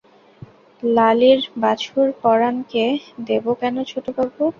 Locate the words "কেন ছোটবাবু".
3.61-4.41